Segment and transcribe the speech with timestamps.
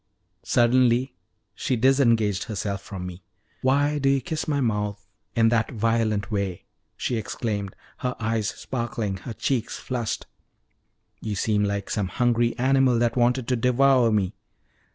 [0.41, 1.13] Suddenly
[1.53, 3.21] she disengaged herself from me.
[3.61, 6.65] "Why do you kiss my mouth in that violent way?"
[6.97, 10.25] she exclaimed, her eyes sparkling, her cheeks flushed.
[11.19, 14.33] "You seem like some hungry animal that wanted to devour me."